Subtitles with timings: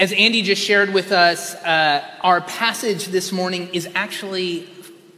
[0.00, 4.62] As Andy just shared with us, uh, our passage this morning is actually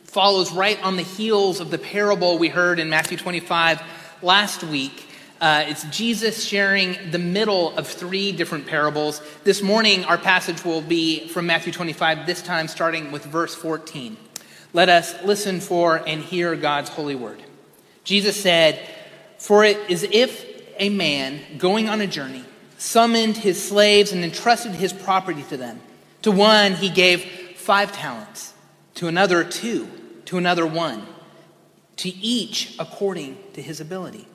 [0.03, 3.81] follows right on the heels of the parable we heard in Matthew 25
[4.23, 5.07] last week.
[5.41, 9.23] Uh, it's Jesus sharing the middle of three different parables.
[9.45, 14.17] This morning, our passage will be from Matthew 25, this time starting with verse 14.
[14.73, 17.41] Let us listen for and hear God's holy word.
[18.03, 18.81] Jesus said,
[19.39, 20.45] For it is if
[20.81, 22.45] a man going on a journey
[22.83, 25.81] summoned his slaves and entrusted his property to them.
[26.23, 27.23] To one he gave
[27.57, 28.55] five talents,
[28.95, 29.89] to another two,
[30.25, 31.07] to another one,
[31.99, 34.27] to each according to his ability.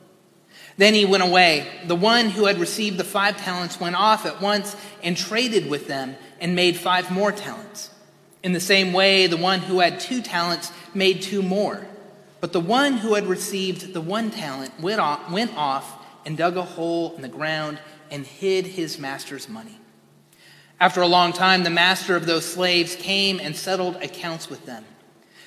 [0.78, 1.68] Then he went away.
[1.88, 5.88] The one who had received the five talents went off at once and traded with
[5.88, 7.90] them and made five more talents.
[8.44, 11.86] In the same way, the one who had two talents made two more.
[12.40, 15.94] But the one who had received the one talent went off,
[16.26, 17.80] and dug a hole in the ground
[18.12, 19.80] and hid his master's money.
[20.80, 24.86] After a long time, the master of those slaves came and settled accounts with them.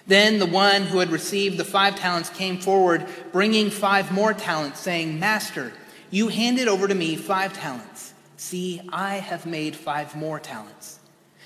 [0.06, 4.80] Then the one who had received the five talents came forward, bringing five more talents,
[4.80, 5.72] saying, Master,
[6.10, 8.12] you handed over to me five talents.
[8.36, 10.98] See, I have made five more talents.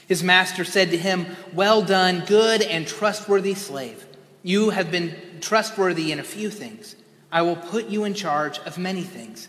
[0.06, 4.06] His master said to him, Well done, good and trustworthy slave.
[4.42, 6.96] You have been trustworthy in a few things.
[7.32, 9.48] I will put you in charge of many things.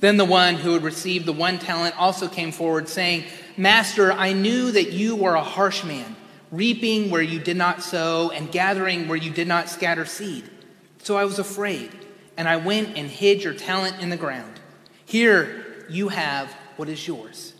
[0.00, 3.24] Then the one who had received the one talent also came forward, saying,
[3.56, 6.16] Master, I knew that you were a harsh man,
[6.52, 10.50] reaping where you did not sow, and gathering where you did not scatter seed.
[10.98, 11.90] So I was afraid,
[12.36, 14.60] and I went and hid your talent in the ground.
[15.06, 17.54] Here you have what is yours.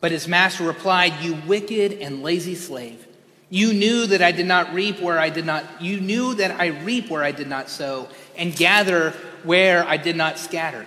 [0.00, 3.06] But his master replied, You wicked and lazy slave.
[3.48, 6.66] You knew that I did not reap where I did not, you knew that I
[6.66, 9.10] reap where I did not sow, and gather
[9.42, 10.86] where I did not scatter.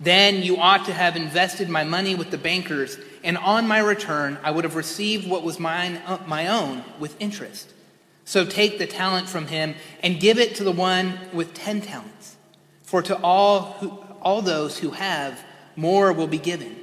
[0.00, 4.38] Then you ought to have invested my money with the bankers, and on my return
[4.42, 7.72] I would have received what was mine, uh, my own with interest.
[8.24, 12.36] So take the talent from him and give it to the one with ten talents.
[12.82, 13.88] For to all, who,
[14.22, 15.42] all those who have,
[15.74, 16.76] more will be given,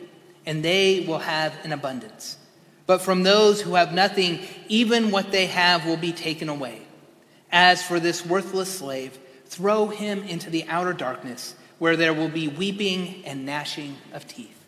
[0.45, 2.37] and they will have an abundance.
[2.85, 6.81] But from those who have nothing, even what they have will be taken away.
[7.51, 12.47] As for this worthless slave, throw him into the outer darkness where there will be
[12.47, 14.63] weeping and gnashing of teeth.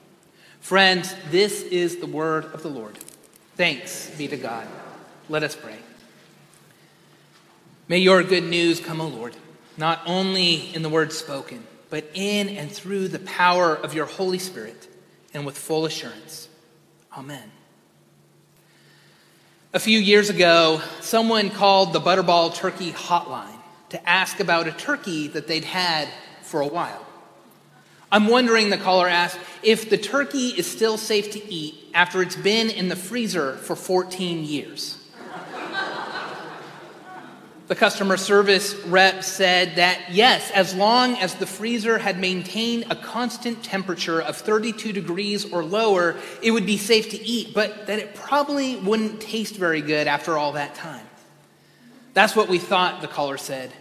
[0.60, 2.98] Friends, this is the word of the Lord.
[3.56, 4.68] Thanks be to God.
[5.30, 5.78] Let us pray.
[7.88, 9.36] May your good news come, O Lord,
[9.78, 14.40] not only in the words spoken, but in and through the power of your Holy
[14.40, 14.88] Spirit
[15.34, 16.50] and with full assurance.
[17.18, 17.52] Amen.
[19.74, 25.28] A few years ago, someone called the Butterball Turkey Hotline to ask about a turkey
[25.30, 26.10] that they'd had
[26.48, 27.06] for a while.
[28.10, 32.38] I'm wondering, the caller asked, if the turkey is still safe to eat after it's
[32.38, 34.98] been in the freezer for 14 years.
[37.68, 42.96] the customer service rep said that yes, as long as the freezer had maintained a
[42.96, 48.00] constant temperature of 32 degrees or lower, it would be safe to eat, but that
[48.00, 51.06] it probably wouldn't taste very good after all that time.
[52.14, 53.74] That's what we thought, the caller said.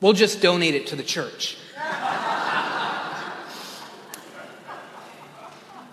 [0.00, 1.58] We'll just donate it to the church.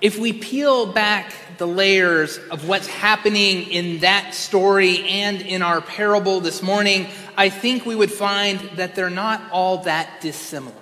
[0.02, 5.80] If we peel back the layers of what's happening in that story and in our
[5.80, 7.08] parable this morning,
[7.38, 10.76] I think we would find that they're not all that dissimilar.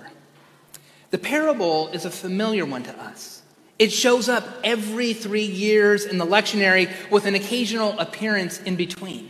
[1.10, 3.42] The parable is a familiar one to us.
[3.78, 9.28] It shows up every three years in the lectionary with an occasional appearance in between.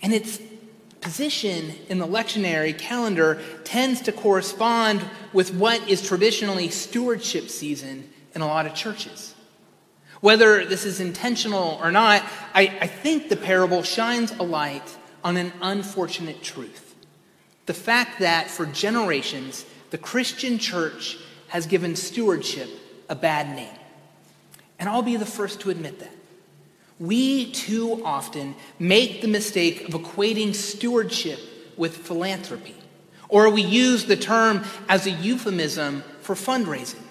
[0.00, 0.40] And its
[1.00, 8.40] position in the lectionary calendar tends to correspond with what is traditionally stewardship season in
[8.40, 9.34] a lot of churches.
[10.20, 12.22] Whether this is intentional or not,
[12.54, 16.94] I, I think the parable shines a light on an unfortunate truth.
[17.66, 21.18] The fact that for generations, the Christian church
[21.48, 22.68] has given stewardship
[23.08, 23.74] a bad name.
[24.78, 26.14] And I'll be the first to admit that.
[26.98, 31.40] We too often make the mistake of equating stewardship
[31.76, 32.76] with philanthropy,
[33.28, 37.01] or we use the term as a euphemism for fundraising.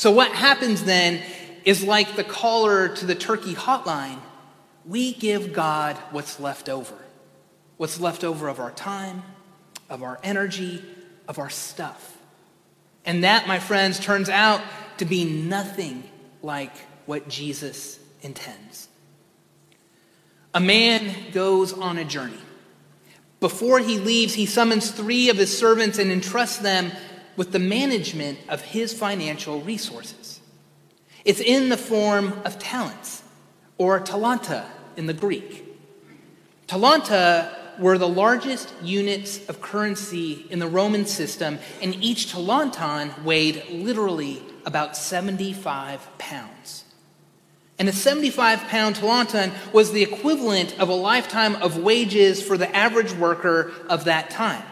[0.00, 1.20] So, what happens then
[1.62, 4.18] is like the caller to the turkey hotline
[4.86, 6.94] we give God what's left over.
[7.76, 9.22] what's left over of our time,
[9.90, 10.82] of our energy,
[11.28, 12.16] of our stuff.
[13.04, 14.62] And that, my friends, turns out
[14.96, 16.04] to be nothing
[16.40, 16.74] like
[17.04, 18.88] what Jesus intends.
[20.54, 22.40] A man goes on a journey.
[23.38, 26.90] Before he leaves, he summons three of his servants and entrusts them
[27.36, 30.40] with the management of his financial resources.
[31.24, 33.22] It's in the form of talents,
[33.78, 34.66] or talanta
[34.96, 35.66] in the Greek.
[36.66, 43.64] Talanta were the largest units of currency in the Roman system, and each talanton weighed
[43.70, 46.84] literally about 75 pounds.
[47.78, 52.74] And a 75 pound talanton was the equivalent of a lifetime of wages for the
[52.76, 54.62] average worker of that time.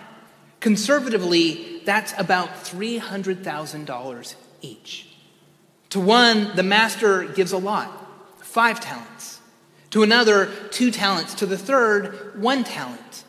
[0.60, 5.08] Conservatively, that's about $300,000 each.
[5.90, 8.06] To one, the master gives a lot
[8.43, 9.40] five talents.
[9.90, 11.34] To another, two talents.
[11.34, 13.25] To the third, one talent.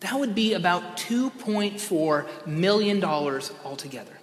[0.00, 4.18] That would be about $2.4 million altogether.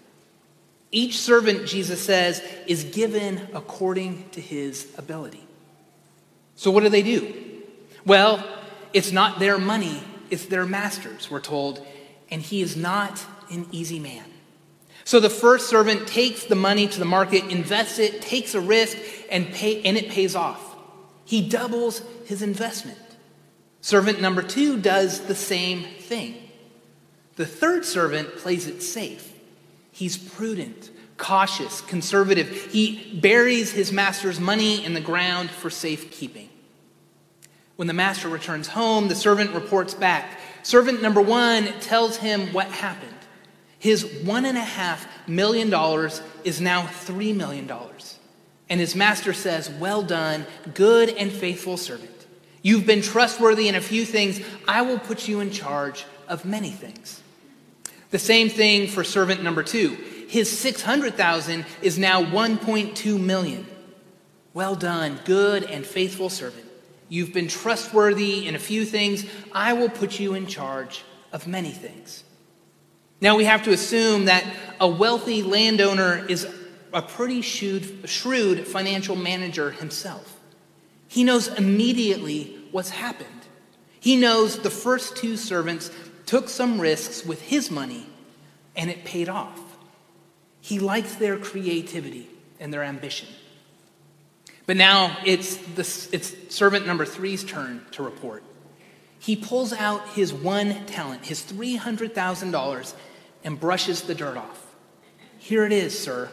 [0.91, 5.45] Each servant, Jesus says, is given according to his ability.
[6.55, 7.33] So, what do they do?
[8.05, 8.43] Well,
[8.93, 11.85] it's not their money, it's their master's, we're told,
[12.29, 14.25] and he is not an easy man.
[15.03, 18.97] So the first servant takes the money to the market, invests it, takes a risk,
[19.31, 20.75] and, pay, and it pays off.
[21.24, 22.97] He doubles his investment.
[23.81, 26.35] Servant number two does the same thing.
[27.38, 29.33] The third servant plays it safe.
[29.91, 32.50] He's prudent, cautious, conservative.
[32.71, 36.50] He buries his master's money in the ground for safekeeping.
[37.77, 40.37] When the master returns home, the servant reports back.
[40.67, 43.15] Servant number one tells him what happened.
[43.79, 46.11] His $1.5 million
[46.43, 47.71] is now $3 million.
[48.69, 52.27] And his master says, Well done, good and faithful servant.
[52.63, 54.41] You've been trustworthy in a few things.
[54.67, 57.23] I will put you in charge of many things.
[58.11, 59.91] The same thing for servant number two.
[60.27, 63.65] His 600,000 is now 1.2 million.
[64.53, 66.66] Well done, good and faithful servant.
[67.09, 69.25] You've been trustworthy in a few things.
[69.51, 72.24] I will put you in charge of many things.
[73.21, 74.45] Now we have to assume that
[74.80, 76.48] a wealthy landowner is
[76.94, 80.39] a pretty shrewd, financial manager himself.
[81.07, 83.30] He knows immediately what's happened.
[84.00, 85.89] He knows the first two servants
[86.25, 88.06] took some risks with his money
[88.75, 89.60] and it paid off.
[90.62, 92.30] He likes their creativity
[92.60, 93.30] and their ambition.
[94.67, 98.43] But now it's, the, it's servant number three's turn to report.
[99.17, 102.93] He pulls out his one talent, his $300,000,
[103.43, 104.75] and brushes the dirt off.
[105.39, 106.29] Here it is, sir,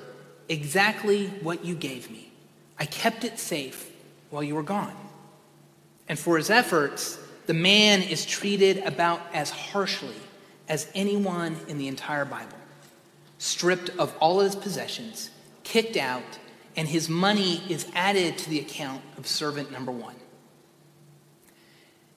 [0.48, 2.32] exactly what you gave me.
[2.78, 3.90] I kept it safe
[4.30, 4.96] while you were gone.
[6.08, 10.16] And for his efforts, the man is treated about as harshly
[10.68, 12.58] as anyone in the entire Bible.
[13.38, 15.30] Stripped of all of his possessions,
[15.62, 16.38] kicked out,
[16.76, 20.16] and his money is added to the account of servant number one.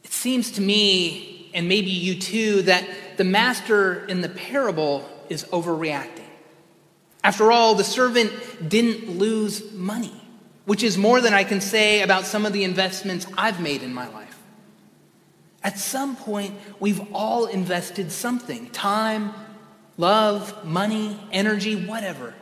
[0.04, 2.84] It seems to me, and maybe you too, that
[3.18, 6.24] the master in the parable is overreacting.
[7.24, 8.32] After all, the servant
[8.68, 10.14] didn't lose money,
[10.66, 13.94] which is more than I can say about some of the investments I've made in
[13.94, 14.40] my life.
[15.64, 19.34] At some point, we've all invested something time,
[19.98, 22.34] love, money, energy, whatever.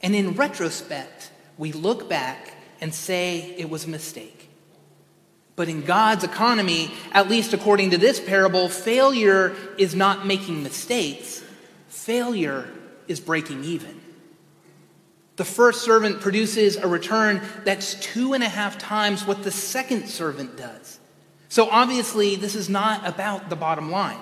[0.00, 1.30] And in retrospect,
[1.62, 4.50] we look back and say it was a mistake.
[5.54, 11.40] But in God's economy, at least according to this parable, failure is not making mistakes,
[11.86, 12.68] failure
[13.06, 14.00] is breaking even.
[15.36, 20.08] The first servant produces a return that's two and a half times what the second
[20.08, 20.98] servant does.
[21.48, 24.18] So obviously, this is not about the bottom line.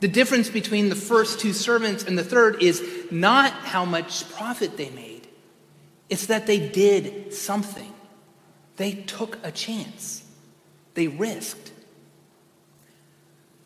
[0.00, 4.78] The difference between the first two servants and the third is not how much profit
[4.78, 5.19] they made,
[6.10, 7.92] it's that they did something.
[8.76, 10.24] They took a chance,
[10.94, 11.72] they risked.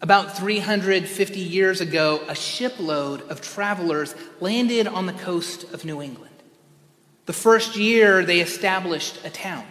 [0.03, 6.35] About 350 years ago, a shipload of travelers landed on the coast of New England.
[7.25, 9.65] The first year, they established a town.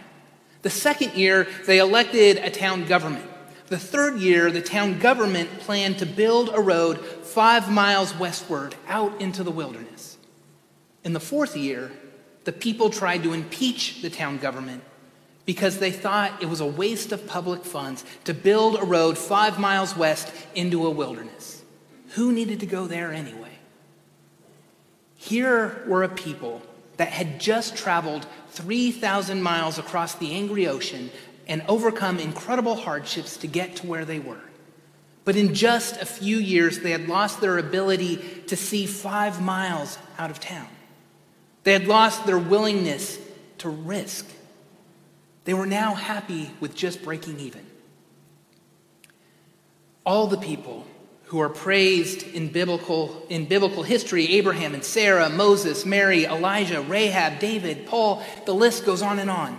[0.62, 3.30] The second year, they elected a town government.
[3.68, 9.20] The third year, the town government planned to build a road five miles westward out
[9.20, 10.18] into the wilderness.
[11.04, 11.92] In the fourth year,
[12.44, 14.82] the people tried to impeach the town government
[15.46, 19.58] because they thought it was a waste of public funds to build a road five
[19.58, 21.62] miles west into a wilderness.
[22.10, 23.50] Who needed to go there anyway?
[25.16, 26.62] Here were a people
[26.96, 31.10] that had just traveled 3,000 miles across the angry ocean
[31.46, 34.40] and overcome incredible hardships to get to where they were.
[35.24, 39.98] But in just a few years, they had lost their ability to see five miles
[40.18, 40.68] out of town.
[41.64, 43.18] They had lost their willingness
[43.58, 44.26] to risk.
[45.44, 47.66] They were now happy with just breaking even.
[50.06, 50.86] All the people
[51.24, 57.40] who are praised in biblical, in biblical history Abraham and Sarah, Moses, Mary, Elijah, Rahab,
[57.40, 59.58] David, Paul, the list goes on and on.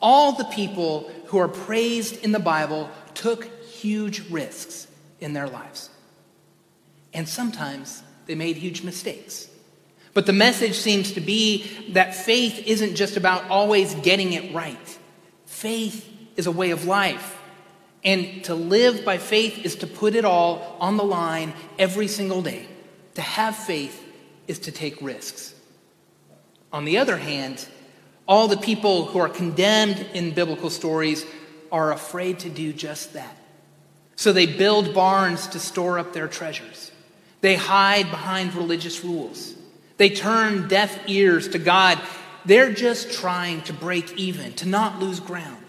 [0.00, 4.86] All the people who are praised in the Bible took huge risks
[5.18, 5.90] in their lives.
[7.14, 9.48] And sometimes they made huge mistakes.
[10.14, 14.98] But the message seems to be that faith isn't just about always getting it right.
[15.46, 17.36] Faith is a way of life.
[18.04, 22.42] And to live by faith is to put it all on the line every single
[22.42, 22.66] day.
[23.14, 24.04] To have faith
[24.46, 25.54] is to take risks.
[26.72, 27.66] On the other hand,
[28.26, 31.24] all the people who are condemned in biblical stories
[31.72, 33.36] are afraid to do just that.
[34.16, 36.92] So they build barns to store up their treasures.
[37.40, 39.54] They hide behind religious rules.
[39.98, 42.00] They turn deaf ears to God.
[42.44, 45.64] They're just trying to break even, to not lose ground.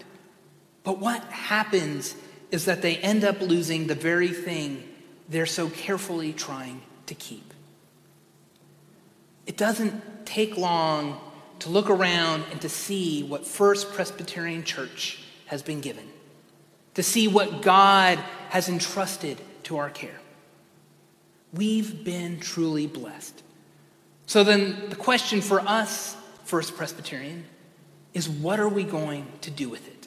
[0.82, 2.14] But what happens
[2.50, 4.82] is that they end up losing the very thing
[5.28, 7.52] they're so carefully trying to keep.
[9.46, 11.20] It doesn't take long
[11.60, 16.08] to look around and to see what First Presbyterian Church has been given,
[16.94, 18.18] to see what God
[18.50, 20.18] has entrusted to our care.
[21.52, 23.42] We've been truly blessed.
[24.30, 27.44] So then, the question for us, First Presbyterian,
[28.14, 30.06] is what are we going to do with it?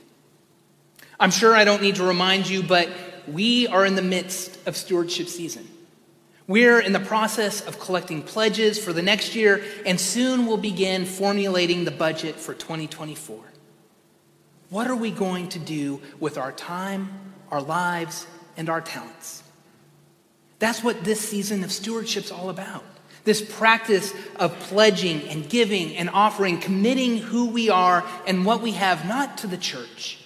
[1.20, 2.88] I'm sure I don't need to remind you, but
[3.28, 5.68] we are in the midst of stewardship season.
[6.48, 11.04] We're in the process of collecting pledges for the next year, and soon we'll begin
[11.04, 13.44] formulating the budget for 2024.
[14.70, 17.10] What are we going to do with our time,
[17.52, 18.26] our lives,
[18.56, 19.44] and our talents?
[20.60, 22.86] That's what this season of stewardship's all about.
[23.24, 28.72] This practice of pledging and giving and offering, committing who we are and what we
[28.72, 30.20] have, not to the church,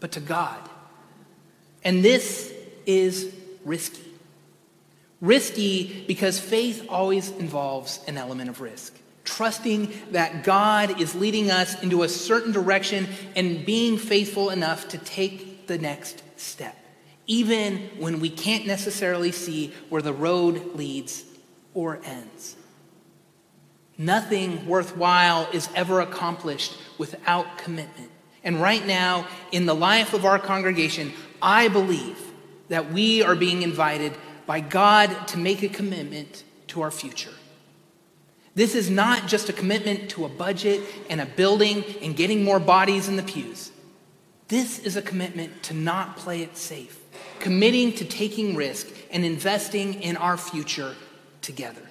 [0.00, 0.58] but to God.
[1.82, 2.52] And this
[2.86, 4.02] is risky.
[5.20, 8.98] Risky because faith always involves an element of risk.
[9.24, 14.98] Trusting that God is leading us into a certain direction and being faithful enough to
[14.98, 16.76] take the next step,
[17.26, 21.24] even when we can't necessarily see where the road leads
[21.74, 22.56] or ends.
[23.98, 28.10] Nothing worthwhile is ever accomplished without commitment.
[28.42, 32.18] And right now, in the life of our congregation, I believe
[32.68, 34.12] that we are being invited
[34.46, 37.30] by God to make a commitment to our future.
[38.54, 42.60] This is not just a commitment to a budget and a building and getting more
[42.60, 43.72] bodies in the pews.
[44.48, 47.00] This is a commitment to not play it safe,
[47.40, 50.94] committing to taking risk and investing in our future
[51.44, 51.82] together.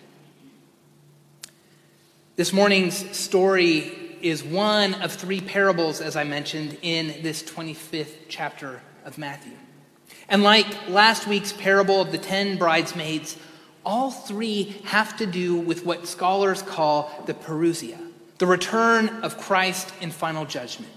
[2.35, 8.81] This morning's story is one of three parables, as I mentioned, in this 25th chapter
[9.05, 9.53] of Matthew.
[10.27, 13.37] And like last week's parable of the ten bridesmaids,
[13.85, 17.99] all three have to do with what scholars call the parousia,
[18.39, 20.91] the return of Christ in final judgment.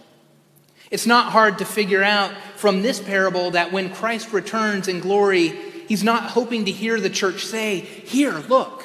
[0.91, 5.59] It's not hard to figure out from this parable that when Christ returns in glory,
[5.88, 8.85] he's not hoping to hear the church say, Here, look,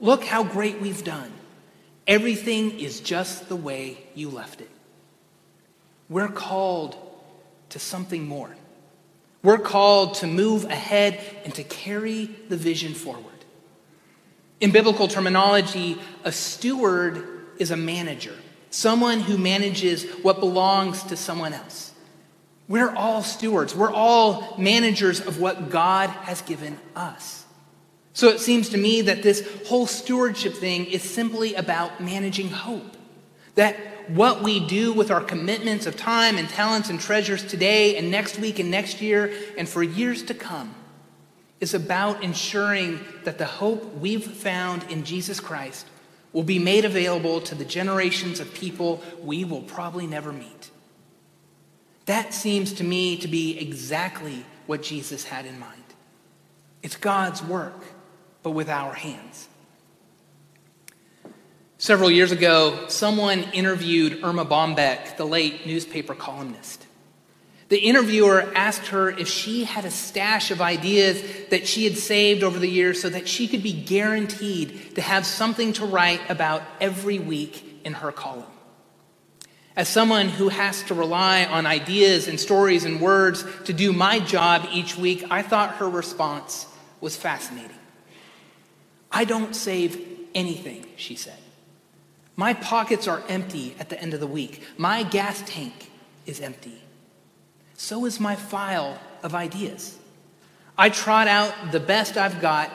[0.00, 1.32] look how great we've done.
[2.06, 4.70] Everything is just the way you left it.
[6.08, 6.96] We're called
[7.70, 8.56] to something more.
[9.42, 13.24] We're called to move ahead and to carry the vision forward.
[14.60, 17.24] In biblical terminology, a steward
[17.58, 18.34] is a manager,
[18.70, 21.92] someone who manages what belongs to someone else.
[22.68, 27.46] We're all stewards, we're all managers of what God has given us.
[28.12, 32.96] So it seems to me that this whole stewardship thing is simply about managing hope.
[33.54, 33.76] That
[34.08, 38.38] what we do with our commitments of time and talents and treasures today and next
[38.38, 40.74] week and next year and for years to come
[41.60, 45.86] is about ensuring that the hope we've found in Jesus Christ
[46.32, 50.70] will be made available to the generations of people we will probably never meet.
[52.08, 55.74] That seems to me to be exactly what Jesus had in mind.
[56.82, 57.84] It's God's work,
[58.42, 59.46] but with our hands.
[61.76, 66.86] Several years ago, someone interviewed Erma Bombeck, the late newspaper columnist.
[67.68, 72.42] The interviewer asked her if she had a stash of ideas that she had saved
[72.42, 76.62] over the years so that she could be guaranteed to have something to write about
[76.80, 78.46] every week in her column.
[79.78, 84.18] As someone who has to rely on ideas and stories and words to do my
[84.18, 86.66] job each week, I thought her response
[87.00, 87.78] was fascinating.
[89.12, 90.04] I don't save
[90.34, 91.38] anything, she said.
[92.34, 94.64] My pockets are empty at the end of the week.
[94.76, 95.92] My gas tank
[96.26, 96.82] is empty.
[97.74, 99.96] So is my file of ideas.
[100.76, 102.68] I trot out the best I've got,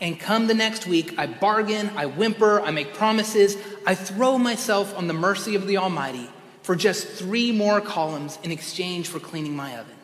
[0.00, 4.96] and come the next week, I bargain, I whimper, I make promises, I throw myself
[4.96, 6.30] on the mercy of the Almighty
[6.66, 9.94] for just three more columns in exchange for cleaning my oven.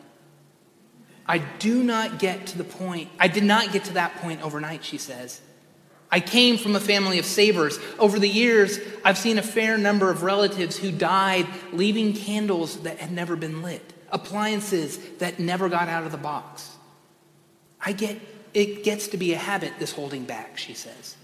[1.25, 4.85] I do not get to the point, I did not get to that point overnight,
[4.85, 5.41] she says.
[6.09, 7.79] I came from a family of savers.
[7.99, 12.99] Over the years, I've seen a fair number of relatives who died leaving candles that
[12.99, 16.77] had never been lit, appliances that never got out of the box.
[17.81, 18.21] I get
[18.53, 21.17] it gets to be a habit, this holding back, she says.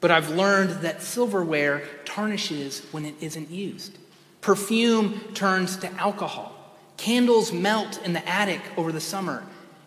[0.00, 3.98] But I've learned that silverware tarnishes when it isn't used.
[4.46, 6.52] Perfume turns to alcohol.
[6.96, 9.42] Candles melt in the attic over the summer.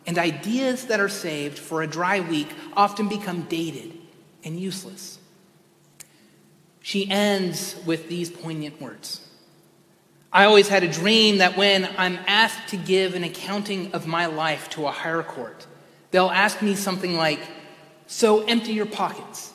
[0.06, 3.94] And ideas that are saved for a dry week often become dated
[4.44, 5.18] and useless.
[6.82, 9.25] She ends with these poignant words
[10.34, 14.25] I always had a dream that when I'm asked to give an accounting of my
[14.25, 15.68] life to a higher court,
[16.12, 17.39] They'll ask me something like,
[18.08, 19.54] So empty your pockets.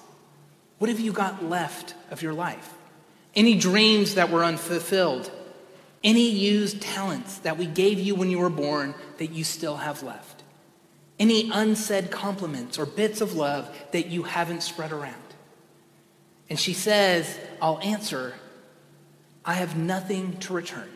[0.79, 2.74] What have you got left of your life?
[3.37, 5.31] Any dreams that were unfulfilled?
[6.03, 10.03] Any used talents that we gave you when you were born that you still have
[10.03, 10.43] left?
[11.19, 15.15] Any unsaid compliments or bits of love that you haven't spread around?
[16.51, 18.35] And she says, I'll answer,
[19.45, 20.91] I have nothing to return.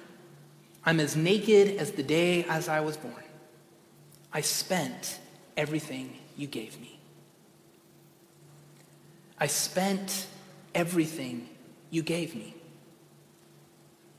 [0.84, 3.14] I'm as naked as the day as I was born.
[4.32, 5.18] I spent
[5.56, 6.98] everything you gave me.
[9.38, 10.26] I spent
[10.74, 11.48] everything
[11.90, 12.54] you gave me.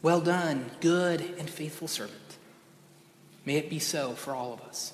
[0.02, 2.38] Well done, good and faithful servant.
[3.46, 4.94] May it be so for all of us.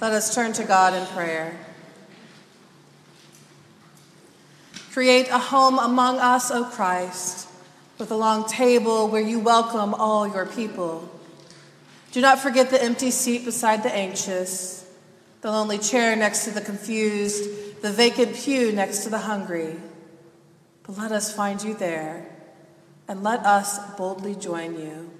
[0.00, 1.58] Let us turn to God in prayer.
[4.92, 7.48] Create a home among us, O Christ
[7.98, 11.08] with a long table where you welcome all your people.
[12.12, 14.83] Do not forget the empty seat beside the anxious,
[15.44, 19.76] the lonely chair next to the confused, the vacant pew next to the hungry.
[20.84, 22.34] But let us find you there,
[23.06, 25.10] and let us boldly join you.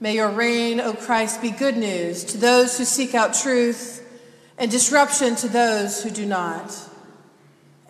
[0.00, 4.02] May your reign, O Christ, be good news to those who seek out truth
[4.56, 6.74] and disruption to those who do not.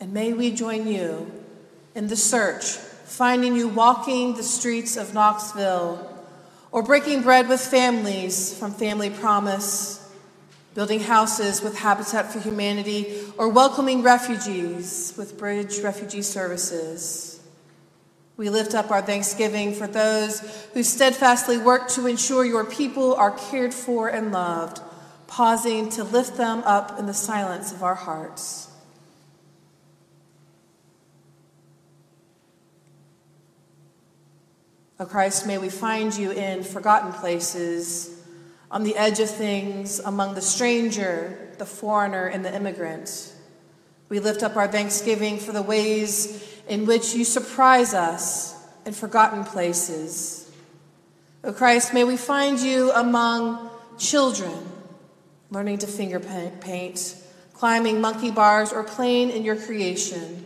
[0.00, 1.30] And may we join you
[1.94, 2.64] in the search
[3.04, 6.26] finding you walking the streets of Knoxville,
[6.72, 10.04] or breaking bread with families from Family Promise,
[10.78, 17.40] building houses with Habitat for Humanity, or welcoming refugees with Bridge Refugee Services.
[18.36, 20.38] We lift up our thanksgiving for those
[20.74, 24.80] who steadfastly work to ensure your people are cared for and loved,
[25.26, 28.70] pausing to lift them up in the silence of our hearts.
[35.00, 38.17] O Christ, may we find you in forgotten places,
[38.70, 43.32] on the edge of things, among the stranger, the foreigner, and the immigrant.
[44.08, 48.54] We lift up our thanksgiving for the ways in which you surprise us
[48.84, 50.50] in forgotten places.
[51.44, 54.54] O Christ, may we find you among children,
[55.50, 57.16] learning to finger paint,
[57.54, 60.44] climbing monkey bars, or playing in your creation.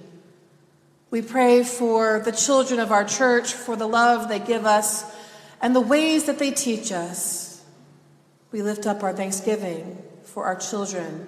[1.11, 5.05] We pray for the children of our church, for the love they give us
[5.61, 7.42] and the ways that they teach us.
[8.53, 11.27] We lift up our thanksgiving for our children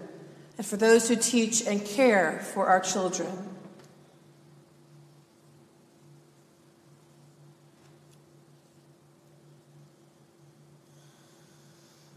[0.57, 3.51] and for those who teach and care for our children.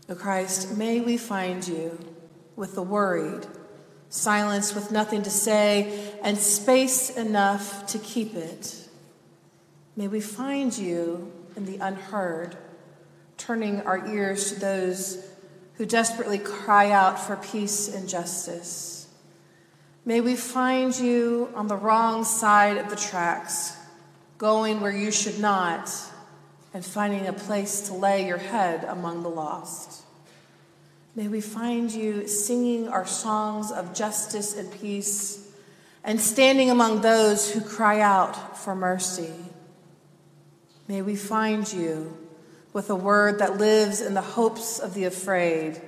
[0.09, 1.97] O Christ, may we find you
[2.55, 3.47] with the worried
[4.09, 8.87] silence with nothing to say, and space enough to keep it.
[9.95, 12.57] May we find you in the unheard,
[13.37, 15.23] turning our ears to those
[15.75, 19.07] who desperately cry out for peace and justice.
[20.05, 23.77] May we find you on the wrong side of the tracks,
[24.37, 25.91] going where you should not,
[26.73, 30.03] and finding a place to lay your head among the lost.
[31.15, 35.51] May we find you singing our songs of justice and peace
[36.03, 39.33] and standing among those who cry out for mercy.
[40.87, 42.15] May we find you
[42.77, 45.81] with a word that lives in the hopes of the afraid,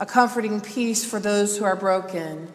[0.00, 2.52] a comforting peace for those who are broken.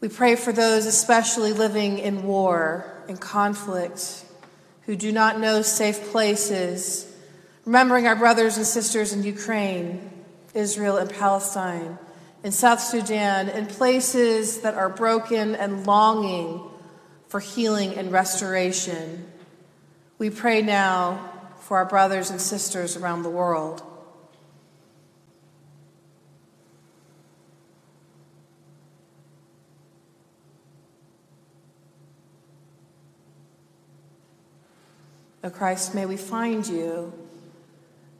[0.00, 4.24] We pray for those especially living in war and conflict
[4.82, 7.12] who do not know safe places,
[7.64, 10.08] remembering our brothers and sisters in Ukraine,
[10.54, 11.98] Israel, and Palestine,
[12.44, 16.60] in South Sudan, in places that are broken and longing
[17.26, 19.26] for healing and restoration.
[20.18, 21.32] We pray now
[21.64, 23.82] for our brothers and sisters around the world.
[35.42, 37.14] O Christ, may we find you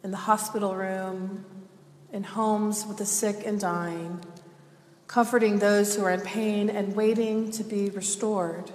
[0.02, 1.44] in the hospital room,
[2.14, 4.24] in homes with the sick and dying,
[5.06, 8.70] comforting those who are in pain and waiting to be restored.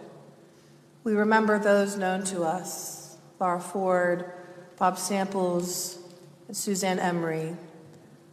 [1.04, 4.32] We remember those known to us Laura Ford,
[4.80, 6.00] Bob Samples,
[6.48, 7.56] and Suzanne Emery,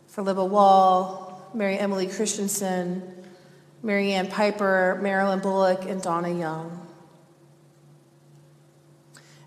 [0.06, 3.02] Philippa Wall, Mary Emily Christensen,
[3.82, 6.86] Marianne Piper, Marilyn Bullock, and Donna Young.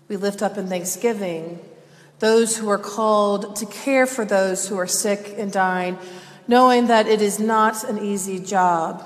[0.08, 1.60] We lift up in thanksgiving
[2.18, 5.98] those who are called to care for those who are sick and dying,
[6.46, 9.02] knowing that it is not an easy job.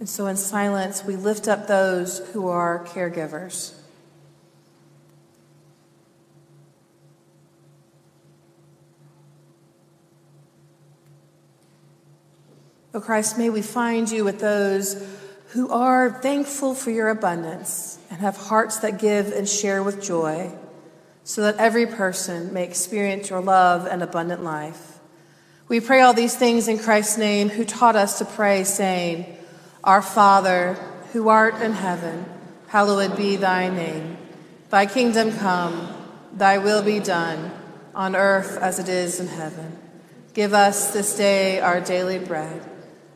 [0.00, 3.74] And so, in silence, we lift up those who are caregivers.
[12.94, 15.02] O Christ, may we find you with those
[15.48, 20.52] who are thankful for your abundance and have hearts that give and share with joy,
[21.24, 24.98] so that every person may experience your love and abundant life.
[25.68, 29.38] We pray all these things in Christ's name, who taught us to pray, saying,
[29.82, 30.74] Our Father,
[31.12, 32.26] who art in heaven,
[32.68, 34.18] hallowed be thy name.
[34.68, 35.88] Thy kingdom come,
[36.34, 37.52] thy will be done,
[37.94, 39.78] on earth as it is in heaven.
[40.34, 42.62] Give us this day our daily bread,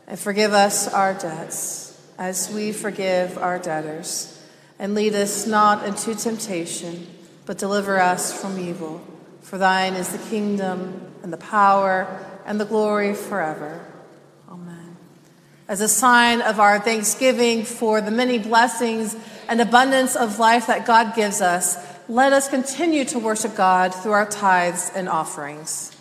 [0.07, 4.33] and forgive us our debts as we forgive our debtors.
[4.79, 7.07] And lead us not into temptation,
[7.47, 9.03] but deliver us from evil.
[9.41, 13.85] For thine is the kingdom, and the power, and the glory forever.
[14.51, 14.97] Amen.
[15.67, 19.17] As a sign of our thanksgiving for the many blessings
[19.49, 21.77] and abundance of life that God gives us,
[22.09, 25.96] let us continue to worship God through our tithes and offerings.